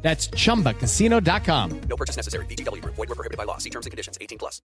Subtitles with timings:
[0.00, 1.80] That's chumbacasino.com.
[1.88, 2.46] No purchase necessary.
[2.46, 2.82] BGW.
[2.84, 3.58] Void were prohibited by law.
[3.58, 4.16] See terms and conditions.
[4.20, 4.62] 18 plus.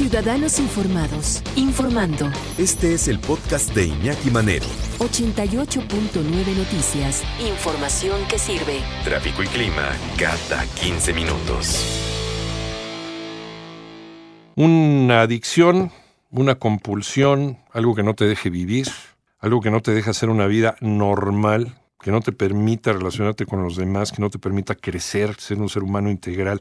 [0.00, 2.30] Ciudadanos informados, informando.
[2.58, 4.64] Este es el podcast de Iñaki Manero.
[4.98, 7.22] 88.9 Noticias.
[7.38, 8.80] Información que sirve.
[9.04, 11.84] Tráfico y clima cada 15 minutos.
[14.56, 15.92] Una adicción,
[16.30, 18.88] una compulsión, algo que no te deje vivir,
[19.38, 23.62] algo que no te deje hacer una vida normal, que no te permita relacionarte con
[23.62, 26.60] los demás, que no te permita crecer, ser un ser humano integral.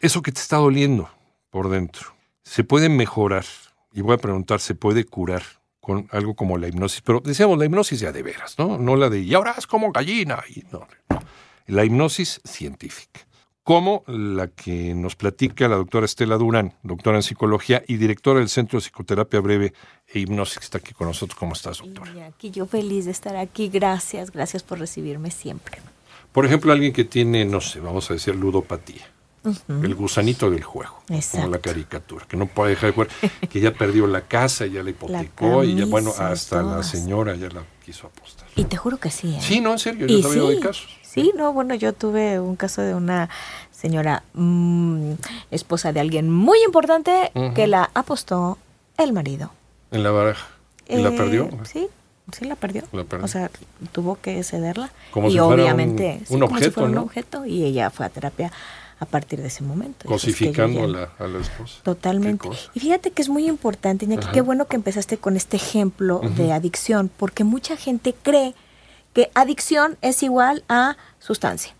[0.00, 1.08] Eso que te está doliendo
[1.50, 3.44] por dentro, se puede mejorar.
[3.92, 5.42] Y voy a preguntar, ¿se puede curar
[5.80, 7.02] con algo como la hipnosis?
[7.02, 8.78] Pero decíamos la hipnosis ya de veras, ¿no?
[8.78, 10.42] No la de, y ahora es como gallina.
[10.48, 11.20] Y no, no.
[11.66, 13.20] La hipnosis científica
[13.64, 18.50] como la que nos platica la doctora Estela Durán, doctora en psicología y directora del
[18.50, 19.72] Centro de Psicoterapia Breve
[20.06, 21.38] e Hipnosis, que está aquí con nosotros.
[21.38, 22.26] ¿Cómo estás, doctora?
[22.26, 23.68] Aquí yo feliz de estar aquí.
[23.68, 25.78] Gracias, gracias por recibirme siempre.
[26.30, 29.10] Por ejemplo, alguien que tiene, no sé, vamos a decir ludopatía.
[29.68, 33.08] El gusanito del juego, como la caricatura, que no puede dejar de jugar,
[33.50, 37.50] que ya perdió la casa, ya la hipotecó y ya, bueno, hasta la señora ya
[37.50, 38.48] la quiso apostar.
[38.56, 39.34] Y te juro que sí.
[39.34, 39.40] ¿eh?
[39.42, 40.88] Sí, no, en serio, yo también sí, de casos.
[41.14, 43.28] Sí, no, bueno, yo tuve un caso de una
[43.70, 45.12] señora mmm,
[45.52, 48.58] esposa de alguien muy importante que la apostó
[48.98, 49.50] el marido.
[49.92, 50.48] ¿En la baraja?
[50.88, 51.48] ¿Y la Eh, perdió?
[51.64, 51.86] Sí,
[52.32, 52.82] sí la perdió.
[52.92, 53.24] La perdió.
[53.24, 53.48] O sea,
[53.92, 54.90] tuvo que cederla.
[55.12, 57.02] Como y si fuera obviamente, un- sí, un como si objeto, fuera un ¿no?
[57.02, 57.46] objeto.
[57.46, 58.50] Y ella fue a terapia
[58.98, 60.04] a partir de ese momento.
[60.04, 61.28] Dijo, "Es que Cosificando a no".
[61.28, 61.74] la, esposa.
[61.84, 62.48] Totalmente.
[62.74, 64.32] Y fíjate que es muy importante, Iñaki, Ajá.
[64.32, 68.54] qué bueno que empezaste con este ejemplo de adicción, porque mucha gente cree
[69.14, 71.72] que adicción es igual a sustancia.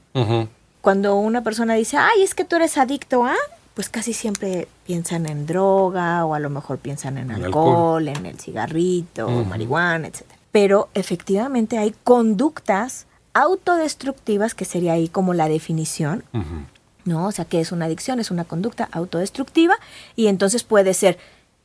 [0.80, 3.34] Cuando una persona dice, ay, es que tú eres adicto a,
[3.74, 8.38] pues casi siempre piensan en droga o a lo mejor piensan en alcohol, en el
[8.38, 9.44] cigarrito, Ujú.
[9.44, 10.22] marihuana, etc.
[10.52, 16.22] Pero efectivamente hay conductas autodestructivas, que sería ahí como la definición.
[17.04, 17.26] ¿no?
[17.26, 19.74] O sea, que es una adicción, es una conducta autodestructiva
[20.16, 21.18] y entonces puede ser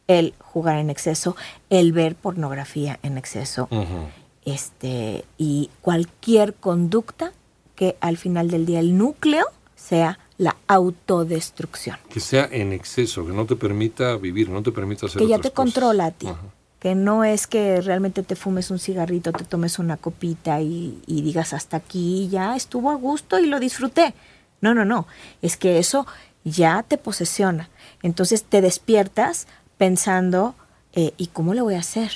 [0.07, 1.35] el jugar en exceso,
[1.69, 4.07] el ver pornografía en exceso, Ujú.
[4.45, 7.31] Este y cualquier conducta
[7.75, 9.45] que al final del día el núcleo
[9.75, 15.05] sea la autodestrucción, Que sea en exceso, que no te permita vivir, no te permita
[15.05, 16.27] hacer que ya otras te controla a ti.
[16.27, 16.39] Ajá.
[16.79, 21.21] Que no es que realmente te fumes un cigarrito, te tomes una copita y, y
[21.23, 24.13] digas hasta aquí, ya estuvo a gusto y lo disfruté.
[24.61, 25.05] No, no, no.
[25.41, 26.07] Es que eso
[26.45, 27.69] ya te posesiona.
[28.01, 30.55] Entonces te despiertas pensando,
[30.93, 32.11] eh, ¿y cómo le voy a hacer?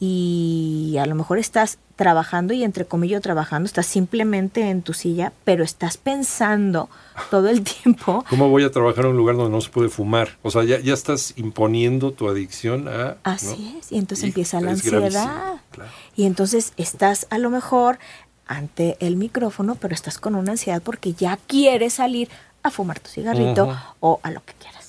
[0.00, 5.32] Y a lo mejor estás trabajando y entre comillas trabajando, estás simplemente en tu silla,
[5.44, 6.88] pero estás pensando
[7.30, 10.38] todo el tiempo ¿Cómo voy a trabajar en un lugar donde no se puede fumar?
[10.42, 13.16] O sea, ya, ya estás imponiendo tu adicción a...
[13.22, 13.78] Así ¿no?
[13.78, 15.60] es, y entonces Y empieza la ansiedad.
[15.70, 15.90] claro.
[16.16, 17.98] Y entonces estás a lo mejor
[18.46, 22.28] ante el micrófono, pero estás con una ansiedad porque ya quieres salir
[22.62, 24.85] a fumar tu cigarrito o a lo que quieras.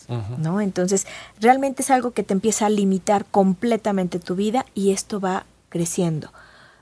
[0.61, 1.05] Entonces,
[1.41, 6.31] realmente es algo que te empieza a limitar completamente tu vida y esto va creciendo.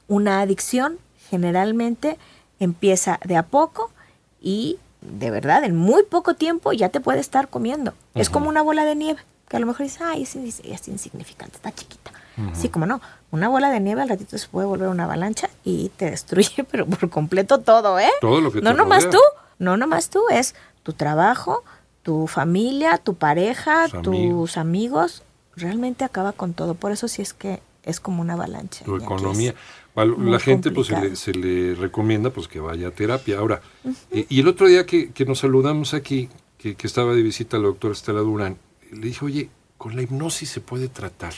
[0.07, 0.97] Una adicción
[1.29, 2.17] generalmente
[2.59, 3.91] empieza de a poco
[4.41, 7.93] y de verdad en muy poco tiempo ya te puede estar comiendo.
[8.15, 10.87] Es como una bola de nieve, que a lo mejor dices, ay, es, ins- es
[10.87, 12.11] insignificante, está chiquita.
[12.53, 12.99] Sí, como no,
[13.31, 16.85] una bola de nieve al ratito se puede volver una avalancha y te destruye, pero
[16.85, 18.09] por completo todo, ¿eh?
[18.19, 19.17] Todo lo que no te nomás rodea.
[19.19, 19.23] tú,
[19.59, 20.53] no nomás tú, es
[20.83, 21.63] tu trabajo,
[22.05, 24.57] tu familia, tu pareja, Tus tus amigos.
[24.57, 25.23] amigos.
[25.55, 26.75] Realmente acaba con todo.
[26.75, 28.85] Por eso sí es que es como una avalancha.
[28.85, 29.55] tu economía.
[29.95, 33.39] La gente pues se le, se le recomienda pues que vaya a terapia.
[33.39, 33.61] Ahora,
[34.11, 36.29] eh, y el otro día que, que nos saludamos aquí,
[36.59, 38.57] que, que estaba de visita la doctora Estela Durán,
[38.91, 41.33] le dije, oye, con la hipnosis se puede tratar.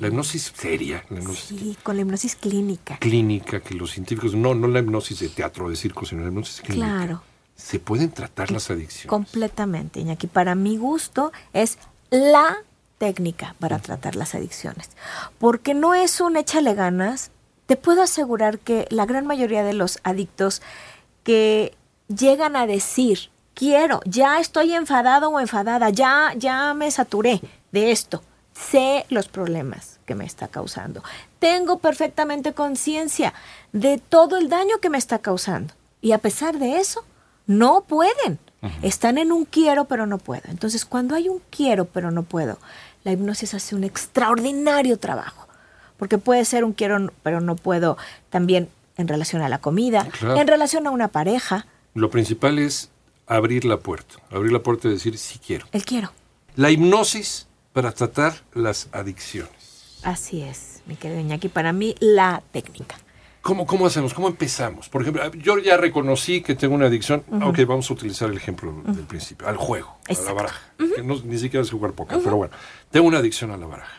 [0.00, 2.96] La hipnosis seria, la hipnosis Sí, con la hipnosis clínica.
[2.98, 6.60] clínica, que los científicos, no, no la hipnosis de teatro, de circo, sino la hipnosis
[6.62, 6.86] clínica.
[6.86, 7.22] Claro.
[7.60, 9.08] Se pueden tratar las adicciones.
[9.08, 10.26] Completamente, Iñaki.
[10.26, 11.78] Para mi gusto es
[12.10, 12.56] la
[12.98, 14.90] técnica para tratar las adicciones.
[15.38, 17.30] Porque no es un échale ganas.
[17.66, 20.60] Te puedo asegurar que la gran mayoría de los adictos
[21.22, 21.74] que
[22.08, 27.40] llegan a decir, quiero, ya estoy enfadado o enfadada, ya, ya me saturé
[27.72, 28.22] de esto,
[28.52, 31.02] sé los problemas que me está causando,
[31.38, 33.32] tengo perfectamente conciencia
[33.72, 35.74] de todo el daño que me está causando.
[36.02, 37.04] Y a pesar de eso,
[37.50, 38.38] no pueden
[38.82, 40.42] Están en un quiero pero no puedo.
[40.48, 42.58] Entonces, cuando hay un quiero pero no puedo,
[43.04, 45.48] la hipnosis hace un extraordinario trabajo.
[45.96, 47.96] Porque puede ser un quiero pero no puedo
[48.28, 50.38] también en relación a la comida, Claro.
[50.40, 52.90] en relación a una pareja, Lo principal es
[53.26, 54.16] abrir la puerta.
[54.30, 55.66] Abrir la puerta y decir, sí quiero.
[55.72, 56.12] el quiero.
[56.56, 59.98] La hipnosis para tratar las adicciones.
[60.02, 62.96] Así es, mi querido Iñaki, para mí la técnica.
[63.42, 64.12] ¿Cómo, ¿Cómo hacemos?
[64.12, 64.88] ¿Cómo empezamos?
[64.90, 67.22] Por ejemplo, yo ya reconocí que tengo una adicción.
[67.42, 70.60] Ok, vamos a utilizar el ejemplo del principio, al juego, a la baraja.
[70.94, 72.52] Que no- ni siquiera es jugar póker, pero bueno,
[72.90, 73.92] tengo una adicción a la baraja.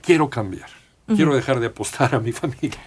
[0.00, 0.68] Quiero cambiar.
[1.06, 2.78] Quiero dejar de apostar a mi familia.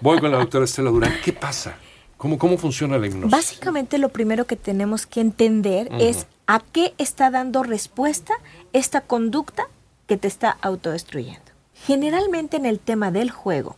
[0.00, 1.14] Voy con la doctora Estela Durán.
[1.24, 1.76] ¿Qué pasa?
[2.16, 3.30] ¿Cómo, cómo funciona la hipnosis?
[3.30, 8.34] Básicamente lo primero que tenemos que entender es a qué está dando respuesta
[8.72, 9.66] esta conducta
[10.06, 11.40] que te está autodestruyendo.
[11.74, 13.76] Generalmente en el tema del juego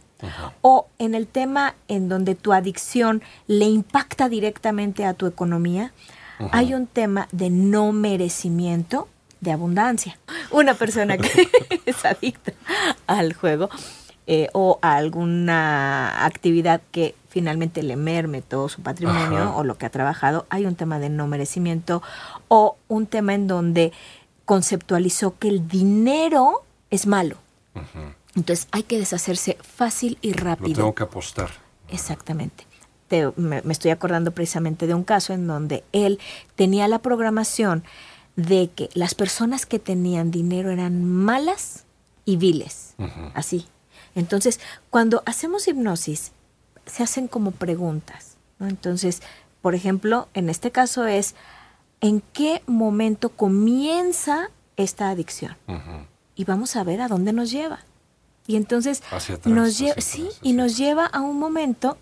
[0.62, 5.92] o en el tema en donde tu adicción le impacta directamente a tu economía,
[6.52, 9.08] hay un tema de no merecimiento
[9.40, 10.18] de abundancia.
[10.50, 11.48] Una persona que
[11.86, 12.52] es adicta
[13.06, 13.68] al juego
[14.26, 19.56] eh, o a alguna actividad que finalmente le merme todo su patrimonio Ajá.
[19.56, 22.02] o lo que ha trabajado, hay un tema de no merecimiento
[22.48, 23.92] o un tema en donde
[24.44, 27.36] conceptualizó que el dinero es malo.
[28.36, 30.74] Entonces hay que deshacerse fácil y Lo rápido.
[30.76, 31.50] tengo que apostar.
[31.88, 32.66] Exactamente.
[33.08, 36.18] Te- me, me estoy acordando precisamente de un caso en donde él
[36.54, 37.82] tenía la programación
[38.36, 41.84] de que las personas que tenían dinero eran malas
[42.26, 42.94] y viles.
[43.34, 43.66] Así.
[44.14, 44.60] Entonces,
[44.90, 46.32] cuando hacemos hipnosis,
[46.84, 48.36] se hacen como preguntas.
[48.58, 48.66] ¿no?
[48.68, 49.22] Entonces,
[49.62, 51.34] por ejemplo, en este caso es,
[52.00, 55.56] ¿en qué momento comienza esta adicción?
[56.34, 57.80] Y vamos a ver a dónde nos lleva.
[58.46, 61.98] Y entonces atrás, nos lleva, sí, y nos lleva a un momento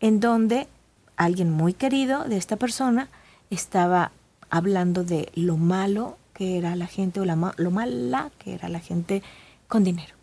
[0.00, 0.68] en donde
[1.16, 3.08] alguien muy querido de esta persona
[3.50, 4.12] estaba
[4.48, 8.80] hablando de lo malo que era la gente o la lo mala que era la
[8.80, 9.22] gente
[9.68, 10.14] con dinero,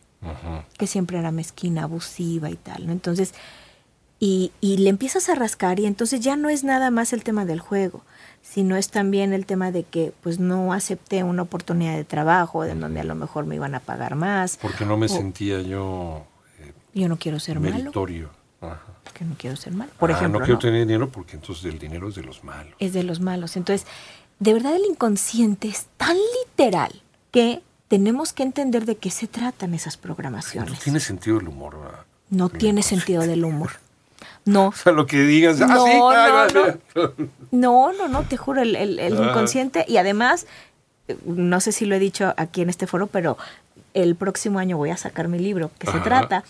[0.77, 2.91] que siempre era mezquina, abusiva y tal, ¿no?
[2.91, 3.33] Entonces,
[4.19, 7.45] y, y le empiezas a rascar y entonces ya no es nada más el tema
[7.45, 8.01] del juego,
[8.41, 12.79] sino es también el tema de que pues no acepté una oportunidad de trabajo en
[12.79, 14.57] donde a lo mejor me iban a pagar más.
[14.61, 16.25] Porque no me o sentía yo
[16.59, 18.29] eh, Yo no quiero ser malo, meritorio.
[18.61, 18.81] Ajá.
[19.13, 19.91] que no quiero ser malo.
[19.99, 20.61] Por Ah, ejemplo, no quiero ¿no?
[20.61, 22.73] tener dinero porque entonces el dinero es de los malos.
[22.79, 23.55] es de los malos.
[23.57, 23.85] Entonces,
[24.39, 27.01] de verdad el inconsciente es tan literal
[27.31, 30.79] que tenemos que entender de qué se tratan esas No programaciones.
[30.79, 31.79] tiene sentido el humor.
[31.79, 31.99] ¿verdad?
[32.29, 33.71] No tiene sentido del humor.
[34.47, 35.61] No, O sea, lo que digas.
[35.61, 37.11] ah, No, sí, no, ay, no.
[37.51, 40.47] no, no, no, te juro, el, el- el inconsciente y además,
[41.07, 43.37] eh, no sé si lo he dicho aquí en este foro, pero
[43.93, 46.43] el próximo año voy a sacar mi libro que se trata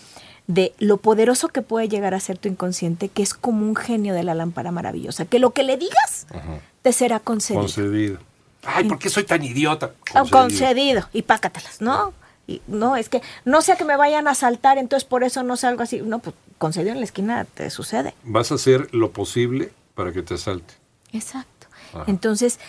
[0.46, 4.14] de lo poderoso que puede llegar a ser tu inconsciente, que es como un genio
[4.14, 6.26] de la lámpara maravillosa, que lo que le digas
[6.82, 7.62] te será concedido.
[7.62, 8.18] Concedido.
[8.64, 9.92] Ay, ¿por qué soy tan idiota?
[10.14, 11.08] Ah, concedido.
[11.12, 12.12] y pácatelas, ¿no?
[12.46, 15.56] Y, no, es que no sea que me vayan a asaltar, entonces por eso no
[15.56, 16.00] salgo así.
[16.00, 18.14] No, pues concedido en la esquina te sucede.
[18.24, 20.74] Vas a hacer lo posible para que te asalte.
[21.12, 21.66] Exacto.
[21.94, 22.04] Ajá.
[22.06, 22.60] Entonces,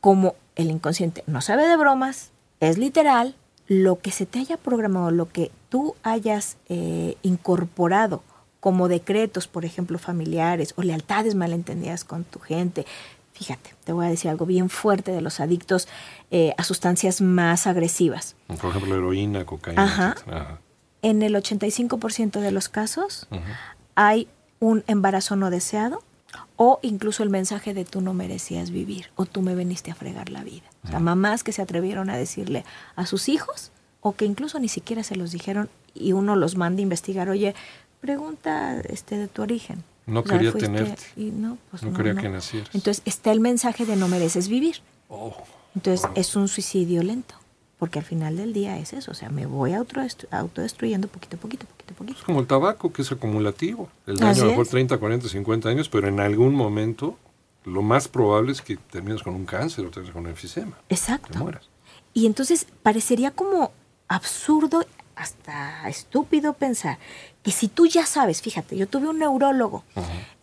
[0.00, 2.30] como el inconsciente no sabe de bromas,
[2.60, 3.34] es literal,
[3.66, 8.22] lo que se te haya programado, lo que tú hayas eh, incorporado
[8.60, 12.86] como decretos, por ejemplo, familiares o lealtades malentendidas con tu gente.
[13.32, 15.88] Fíjate, te voy a decir algo bien fuerte de los adictos
[16.30, 18.36] eh, a sustancias más agresivas.
[18.60, 19.82] Por ejemplo, heroína, cocaína.
[19.82, 20.12] Ajá.
[20.16, 20.40] etcétera.
[20.42, 20.60] Ajá.
[21.02, 23.26] En el 85% de los casos
[23.94, 24.28] hay
[24.60, 26.02] un embarazo no deseado
[26.56, 30.28] o incluso el mensaje de tú no merecías vivir o tú me veniste a fregar
[30.30, 30.64] la vida.
[30.84, 32.64] O sea, mamás que se atrevieron a decirle
[32.96, 36.80] a sus hijos o que incluso ni siquiera se los dijeron y uno los manda
[36.80, 37.54] a investigar, oye,
[38.00, 39.82] pregunta este de tu origen.
[40.06, 41.02] No O sea, quería tenerte.
[41.16, 42.22] y no, pues No no, quería no.
[42.22, 42.70] que nacieras.
[42.74, 44.76] Entonces está el mensaje de no mereces vivir.
[45.08, 45.34] Oh.
[45.74, 47.34] Entonces es un suicidio lento,
[47.82, 51.40] porque al final del día es eso, o sea, me voy autodestru- autodestruyendo poquito a
[51.40, 52.18] poquito, poquito a poquito.
[52.20, 53.88] Es como el tabaco, que es acumulativo.
[54.06, 54.70] El daño a lo mejor es.
[54.70, 57.18] 30, 40, 50 años, pero en algún momento
[57.64, 60.78] lo más probable es que termines con un cáncer o termines con un enfisema.
[60.86, 61.36] Te Exacto.
[61.40, 61.64] mueras.
[62.14, 63.72] Y entonces parecería como
[64.06, 64.84] absurdo,
[65.16, 66.98] hasta estúpido pensar
[67.42, 69.82] que si tú ya sabes, fíjate, yo tuve un neurólogo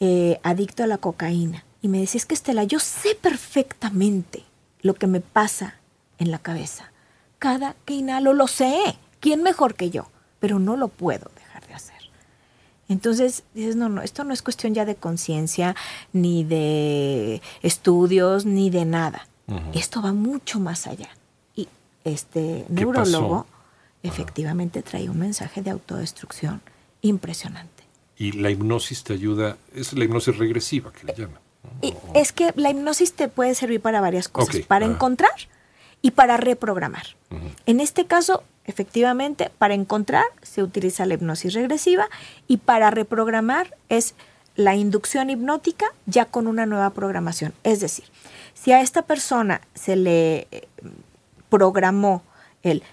[0.01, 4.43] eh, adicto a la cocaína y me decía, es que Estela, yo sé perfectamente
[4.81, 5.75] lo que me pasa
[6.17, 6.91] en la cabeza.
[7.39, 8.97] Cada que inhalo lo sé.
[9.19, 10.07] ¿Quién mejor que yo?
[10.39, 11.95] Pero no lo puedo dejar de hacer.
[12.87, 15.75] Entonces dices, no, no, esto no es cuestión ya de conciencia,
[16.13, 19.27] ni de estudios, ni de nada.
[19.73, 21.09] Esto va mucho más allá.
[21.55, 21.67] Y
[22.03, 23.59] este ¿Qué neurólogo pasó?
[24.03, 26.61] efectivamente trae un mensaje de autodestrucción
[27.01, 27.83] impresionante.
[28.17, 31.39] Y la hipnosis te ayuda, es la hipnosis regresiva que le llaman.
[31.81, 34.89] Y es que la hipnosis te puede servir para varias cosas, para ah.
[34.89, 35.31] encontrar
[36.01, 37.03] y para reprogramar.
[37.65, 42.07] En este caso, efectivamente, para encontrar se utiliza la hipnosis regresiva
[42.47, 44.15] y para reprogramar es
[44.55, 47.53] la inducción hipnótica ya con una nueva programación.
[47.63, 48.05] Es decir,
[48.53, 50.67] si a esta persona se le eh,
[51.49, 52.23] programó
[52.63, 52.83] el,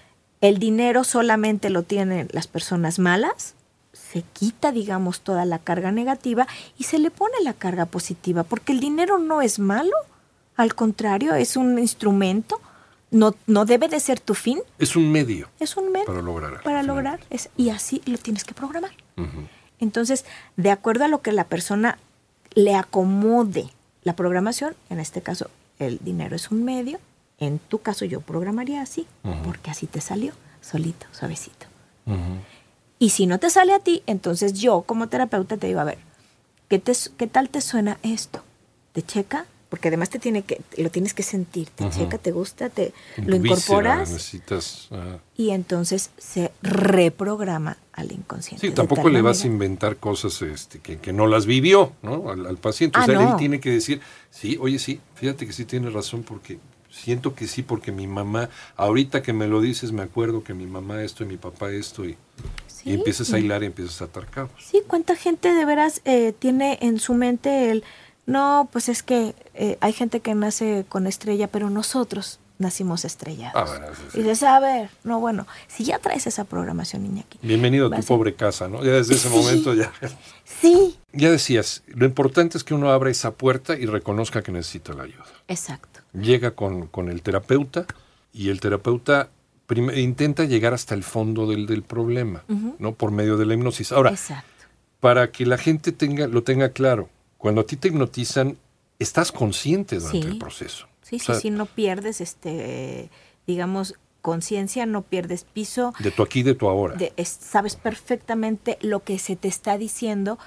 [0.41, 3.55] el dinero solamente lo tienen las personas malas,
[3.91, 6.47] se quita, digamos, toda la carga negativa
[6.77, 9.95] y se le pone la carga positiva, porque el dinero no es malo,
[10.55, 12.61] al contrario, es un instrumento,
[13.11, 15.47] no, no debe de ser tu fin, Es un medio.
[15.59, 18.91] es un medio Para lograr para lograr es- y así lo tienes que programar.
[19.79, 21.97] Entonces, de acuerdo a lo que la persona
[22.55, 23.69] le acomode
[24.03, 25.49] la programación, en este caso
[25.79, 26.99] el dinero es un medio,
[27.39, 29.05] en tu caso yo programaría así,
[29.43, 31.67] porque así te salió, solito, suavecito.
[32.99, 35.99] Y si no te sale a ti, entonces yo como terapeuta te digo, a ver,
[36.67, 38.43] ¿qué, te, qué tal te suena esto?
[38.93, 39.45] ¿Te checa?
[39.69, 43.35] Porque además te tiene que, lo tienes que sentir, te checa, te gusta, te lo
[43.35, 44.87] tu víscera incorporas necesitas.
[44.91, 45.17] ah.
[45.35, 48.67] y entonces se reprograma al inconsciente.
[48.67, 52.29] Sí, tampoco le vas a inventar cosas este, que, que no las vivió ¿no?
[52.29, 52.97] al, al paciente.
[52.99, 53.31] O Ah, sea, no.
[53.31, 53.99] él tiene que decir,
[54.31, 56.59] sí, oye, sí, fíjate que sí tienes razón porque
[56.89, 60.65] siento que sí, porque mi mamá, ahorita que me lo dices, me acuerdo que mi
[60.65, 62.15] mamá esto y mi papá esto y,
[62.67, 64.51] Sí, y empiezas a hilar y empiezas a atar cabos.
[64.59, 67.83] Sí, ¿cuánta gente de veras eh, tiene en su mente el,
[68.27, 73.55] no, pues es que eh, hay gente que nace con estrella, pero nosotros nacimos estrellados.
[73.55, 74.19] Ah, bueno, sí, sí.
[74.19, 77.39] Y dices, a ver, no, bueno, si ya traes esa programación, Iñaki.
[77.41, 78.83] Bienvenido a tu pobre casa, ¿no?
[78.83, 79.35] Ya desde ese Sí.
[79.35, 79.91] momento ya.
[80.43, 84.93] Sí, Ya decías, lo importante es que uno abra esa puerta y reconozca que necesita
[84.93, 85.25] la ayuda.
[85.47, 85.99] exacto.
[86.13, 87.85] llega con, con el terapeuta
[88.33, 89.29] y el terapeuta
[89.95, 92.43] intenta llegar hasta el fondo del, del problema,
[92.79, 92.93] ¿no?
[92.93, 93.91] Por medio de la hipnosis.
[93.91, 94.47] Ahora, Exacto.
[94.99, 98.57] para que la gente tenga, lo tenga claro, cuando a ti te hipnotizan,
[98.99, 100.27] estás consciente durante Sí.
[100.27, 100.87] el proceso.
[101.03, 103.09] Sí, O sí, sea, sí, no pierdes, este,
[103.45, 105.93] digamos, conciencia, no pierdes piso.
[105.99, 106.95] De tu aquí, de tu ahora.
[106.95, 110.37] de- es- sabes perfectamente lo que se te está diciendo.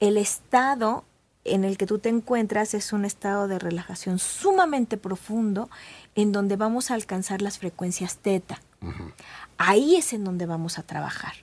[0.00, 1.04] El estado
[1.44, 5.68] en el que tú te encuentras es un estado de relajación sumamente profundo
[6.14, 8.60] en donde vamos a alcanzar las frecuencias teta.
[9.58, 11.34] Ahí es en donde vamos a trabajar.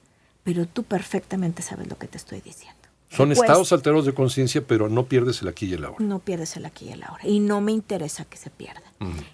[0.44, 2.79] Pero tú perfectamente sabes lo que te estoy diciendo.
[3.10, 5.98] Son Pues, estados alterados de conciencia, pero no pierdes el aquí y el ahora.
[6.06, 7.28] no pierdes el aquí y el ahora.
[7.28, 8.84] Y no me interesa que se pierda.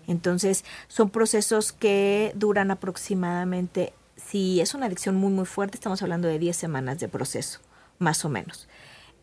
[0.07, 6.27] Entonces, son procesos que duran aproximadamente, si es una adicción muy, muy fuerte, estamos hablando
[6.27, 7.59] de 10 semanas de proceso,
[7.99, 8.67] más o menos.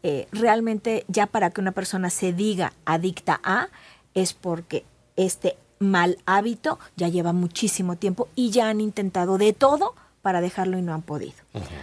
[0.02, 3.68] Eh, realmente, ya para que una persona se diga adicta a,
[4.14, 4.84] es porque
[5.16, 10.78] este mal hábito ya lleva muchísimo tiempo y ya han intentado de todo para dejarlo
[10.78, 11.34] y no han podido.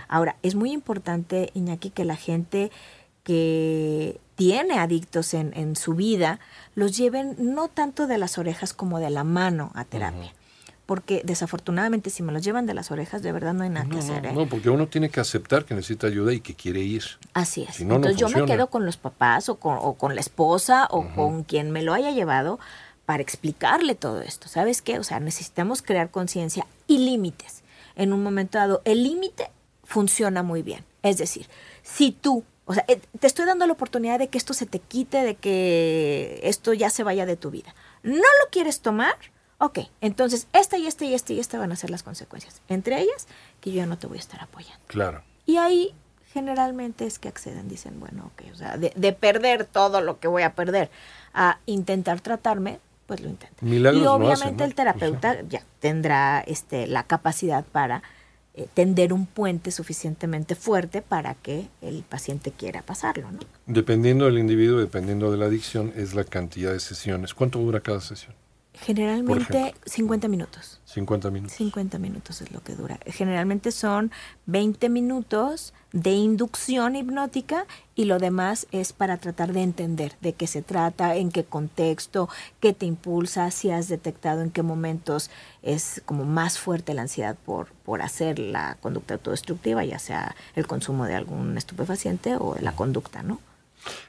[0.08, 2.72] Ahora, es muy importante, Iñaki, que la gente
[3.24, 6.40] que tiene adictos en, en su vida
[6.74, 10.34] los lleven no tanto de las orejas como de la mano a terapia.
[10.86, 14.00] Porque desafortunadamente si me los llevan de las orejas, de verdad no hay nada que
[14.00, 14.24] hacer.
[14.24, 14.34] no, ¿eh?
[14.34, 17.04] no, porque uno tiene que aceptar que necesita ayuda y que quiere ir.
[17.34, 17.76] Así es.
[17.76, 20.22] Si no, no Entonces yo me quedo con los papás o con, o con la
[20.22, 22.60] esposa o con quien me lo haya llevado
[23.06, 24.48] para explicarle todo esto.
[24.48, 24.98] ¿Sabes qué?
[24.98, 27.59] O sea, necesitamos crear conciencia y límites.
[27.96, 29.50] En un momento dado, el límite
[29.84, 30.86] funciona muy bien.
[31.04, 31.48] Es decir,
[31.82, 34.80] si tú, o sea, eh, te estoy dando la oportunidad de que esto se te
[34.80, 37.74] quite, de que esto ya se vaya de tu vida.
[38.04, 39.16] ¿No lo quieres tomar?
[39.58, 42.62] Ok, entonces esta y esta y esta y esta van a ser las consecuencias.
[42.70, 43.28] Entre ellas,
[43.60, 44.80] que yo ya no te voy a estar apoyando.
[44.88, 45.22] Claro.
[45.46, 45.94] Y ahí
[46.34, 50.28] generalmente es que acceden, dicen, bueno, ok, o sea, de, de perder todo lo que
[50.28, 50.90] voy a perder
[51.34, 53.56] a intentar tratarme, pues lo intento.
[53.62, 58.04] Milagros y no obviamente el terapeuta ya tendrá este, la capacidad para
[58.54, 63.40] eh, tender un puente suficientemente fuerte para que el paciente quiera pasarlo, ¿no?
[63.66, 67.34] Dependiendo del individuo, dependiendo de la adicción, es la cantidad de sesiones.
[67.34, 68.36] ¿Cuánto dura cada sesión?
[68.82, 69.82] Generalmente ejemplo.
[69.86, 70.80] 50 minutos.
[70.86, 71.58] 50 minutos.
[71.58, 73.00] 50 minutos es lo que dura.
[73.06, 74.12] Generalmente son
[74.46, 80.48] 20 minutos de inducción hipnótica y lo demás es para tratar de entender de qué
[80.48, 85.30] se trata, en qué contexto, qué te impulsa, si has detectado en qué momentos
[85.62, 90.68] es como más fuerte la ansiedad por, por hacer la conducta autodestructiva, ya sea el
[90.68, 93.40] consumo de algún estupefaciente o de la conducta, ¿no?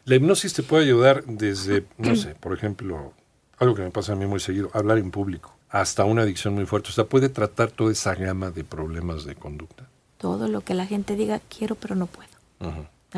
[0.04, 3.14] La hipnosis te puede ayudar desde, no sé, por ejemplo,
[3.60, 6.66] algo que me pasa a mí muy seguido, hablar en público, hasta una adicción muy
[6.66, 6.88] fuerte.
[6.88, 9.84] O sea, puede tratar toda esa gama de problemas de conducta.
[10.18, 12.28] Todo lo que la gente diga, quiero pero no puedo.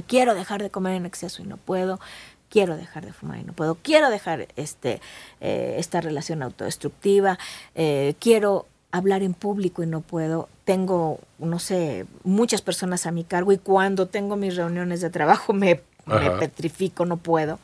[0.07, 2.01] Quiero dejar de comer en exceso y no puedo.
[2.49, 3.77] Quiero dejar de fumar y no puedo.
[3.77, 5.01] Quiero dejar este,
[5.41, 7.39] eh, esta relación autodestructiva.
[7.75, 10.49] eh, quiero hablar en público y no puedo.
[10.65, 15.53] Tengo, no sé, muchas personas a mi cargo y cuando tengo mis reuniones de trabajo
[15.53, 17.59] me, me petrifico, no puedo.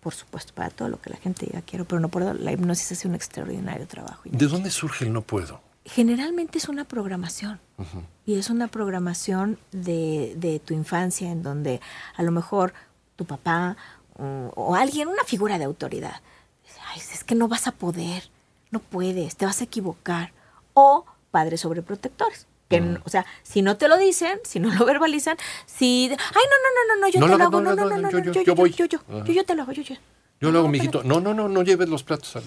[0.00, 2.32] Por supuesto, para todo lo que la gente diga quiero, pero no puedo.
[2.34, 4.22] La hipnosis hace un extraordinario trabajo.
[4.24, 5.60] ¿De dónde surge el no puedo?
[5.84, 7.60] Generalmente es una programación.
[8.26, 11.80] Y es una programación de, de tu infancia en donde
[12.16, 12.74] a lo mejor
[13.16, 13.76] tu papá
[14.14, 16.20] o, o alguien, una figura de autoridad,
[16.62, 18.24] dice, Ay, es que no vas a poder,
[18.70, 20.32] no puedes, te vas a equivocar.
[20.74, 22.46] O padres sobreprotectores.
[22.70, 25.36] Que, n- O sea, si no te lo dicen, si no lo verbalizan,
[25.66, 26.08] si...
[26.10, 27.76] Ay, no, no, no, no, no, yo No te lo lo hago, no no, lo
[27.76, 28.70] no, no, no, yo- no, yo- yo, yo yo, voy.
[28.70, 29.24] yo, yo, Ajá.
[29.24, 29.96] yo, yo te lo hago, yo, yo.
[30.40, 31.02] Yo lo hago, No, mijito.
[31.04, 32.44] No, no, no, no lleves los platos al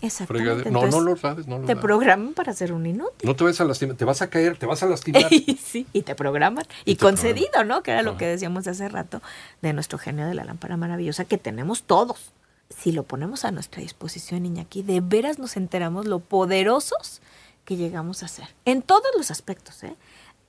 [0.00, 0.70] Exactamente.
[0.70, 3.26] No, entonces, no los laves, no los Te programan para ser un inútil.
[3.26, 5.28] No te vas a lastimar, te vas a caer, te vas a lastimar.
[5.64, 6.64] sí, y te programan.
[6.84, 7.82] Y, Y te concedido, ¿no?
[7.82, 9.22] Que era lo que decíamos hace rato
[9.62, 12.32] de nuestro genio de la lámpara maravillosa que tenemos todos.
[12.68, 17.22] Si lo ponemos a nuestra disposición, Iñaki, de veras nos enteramos lo poderosos
[17.64, 18.48] que llegamos a ser.
[18.64, 19.96] En todos los aspectos, ¿eh?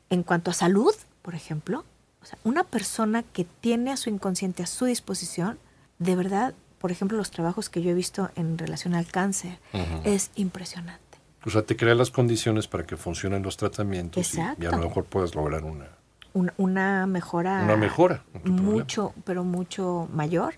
[0.09, 1.83] En cuanto a salud, por ejemplo,
[2.21, 5.57] o sea, una persona que tiene a su inconsciente a su disposición,
[5.99, 9.57] de verdad, por ejemplo, los trabajos que yo he visto en relación al cáncer,
[10.03, 11.01] es impresionante.
[11.45, 14.77] O sea, te crea las condiciones para que funcionen los tratamientos y- y, a Exacto.
[14.77, 15.87] lo mejor puedas lograr una,
[16.33, 18.23] una, una mejora una mejora.
[18.33, 18.61] problema.
[18.61, 20.55] mucho pero mucho mayor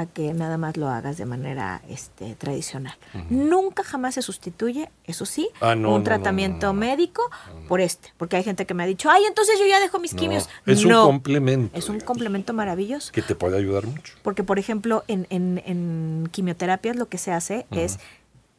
[0.00, 2.96] a que nada más lo hagas de manera este tradicional
[3.30, 7.22] nunca jamás se sustituye eso sí Ah, no, un no, tratamiento no, médico
[7.66, 10.14] por este porque hay gente que me ha dicho ay entonces yo ya dejo mis
[10.14, 11.76] quimios es un complemento.
[11.76, 14.14] es un complemento maravilloso Que te puede ayudar mucho.
[14.22, 17.98] porque, por ejemplo, en, en, en quimioterapias lo que se hace es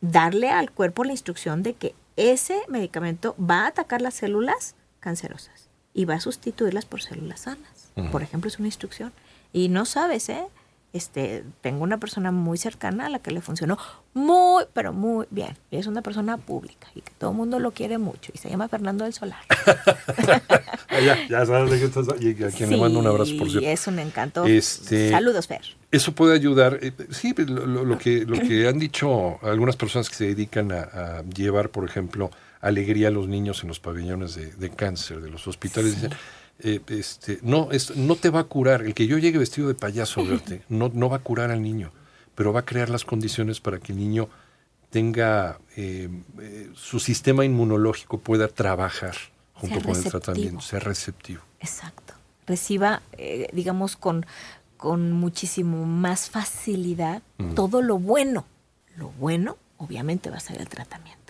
[0.02, 5.70] darle al cuerpo la instrucción de que ese medicamento va a atacar las células cancerosas
[5.94, 7.92] y va a sustituirlas por células sanas.
[7.96, 8.12] Ujú.
[8.12, 9.12] Por ejemplo, es una instrucción.
[9.54, 10.44] Y no sabes, ¿eh?
[10.92, 13.78] Este, tengo una persona muy cercana a la que le funcionó
[14.16, 15.56] muy, pero muy bien.
[15.70, 18.32] Es una persona pública y que todo el mundo lo quiere mucho.
[18.34, 19.40] Y se llama Fernando del Solar.
[20.92, 22.08] Ah, ya, ya sabes de qué estás.
[22.20, 23.70] Y a quien le mando un abrazo, por cierto.
[23.70, 24.46] es un encanto.
[24.46, 25.62] Este- Saludos, Fer.
[25.92, 26.80] Eso puede ayudar.
[26.82, 30.72] eh, sí, lo, lo- lo que, lo que han dicho algunas personas que se dedican
[30.72, 30.80] a,
[31.20, 35.30] a llevar, por ejemplo, alegría a los niños en los pabellones de, de cáncer de
[35.30, 36.12] los hospitales, dicen,
[36.60, 38.82] eh, este, no, es, no te va a curar.
[38.84, 41.62] El que yo llegue vestido de payaso a verte, no, no va a curar al
[41.62, 41.92] niño,
[42.36, 44.30] pero va a crear las condiciones para que el niño
[44.90, 49.16] tenga eh, eh, su sistema inmunológico pueda trabajar
[49.54, 51.42] junto Sea con el tratamiento, ser receptivo.
[51.60, 52.14] Exacto.
[52.48, 54.26] Reciba, eh, digamos, con,
[54.78, 57.22] con muchísimo más facilidad
[57.56, 58.46] todo lo bueno.
[58.96, 61.29] Lo bueno, obviamente, va a ser el tratamiento.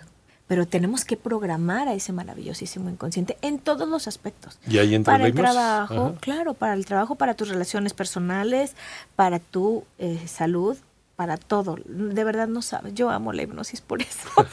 [0.50, 4.60] Pero tenemos que programar a ese maravillosísimo inconsciente en todos los aspectos.
[4.68, 6.14] Y ahí entra para el trabajo, Ajá.
[6.20, 8.76] claro, para el trabajo, para tus relaciones personales,
[9.16, 10.76] para tu eh, salud,
[11.20, 11.76] para todo.
[11.84, 14.30] De verdad no sabes, yo amo la hipnosis por eso.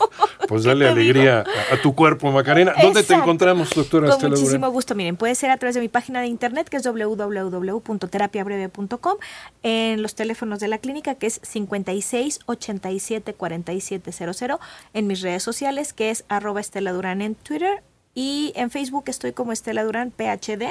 [0.48, 2.72] Pues ¿Qué dale alegría a, a tu cuerpo, Macarena.
[2.80, 4.72] ¿Dónde te encontramos, doctora Con Estela muchísimo Durán?
[4.72, 4.94] gusto.
[4.94, 9.16] Miren, puede ser a través de mi página de internet, que es www.terapiabreve.com,
[9.64, 14.60] en los teléfonos de la clínica, que es 56 87 47 00,
[14.94, 17.82] en mis redes sociales, que es arroba Estela Durán en Twitter,
[18.14, 20.68] y en Facebook estoy como Estela Durán PhD,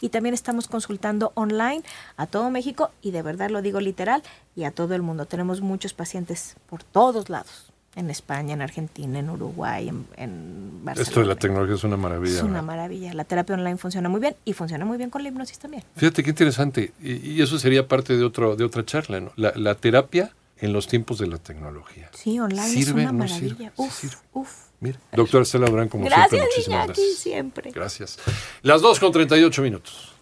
[0.00, 1.82] y también estamos consultando online
[2.16, 4.22] a todo México, y de verdad lo digo literal,
[4.54, 5.26] y a todo el mundo.
[5.26, 7.72] Tenemos muchos pacientes por todos lados.
[7.94, 11.08] En España, en Argentina, en Uruguay, en, en Barcelona.
[11.08, 12.36] Esto de la tecnología es una maravilla.
[12.36, 12.66] Es una ¿verdad?
[12.66, 13.14] maravilla.
[13.14, 15.82] La terapia online funciona muy bien y funciona muy bien con la hipnosis también.
[15.96, 16.92] Fíjate qué interesante.
[17.02, 19.32] Y, y eso sería parte de, otro, de otra charla, ¿no?
[19.36, 22.10] La, la terapia en los tiempos de la tecnología.
[22.14, 22.80] Sí, online ¿Sirve?
[23.02, 23.38] es una ¿No maravilla.
[23.48, 23.64] sirve?
[23.66, 24.16] Sí uf, sirve.
[24.32, 24.50] uf.
[24.80, 27.18] Mira, doctora Estela Durán, como Gracias, siempre, muchísimas Iñaki, gracias.
[27.18, 27.70] siempre.
[27.72, 28.18] Gracias.
[28.62, 30.12] Las 2 con 38 minutos.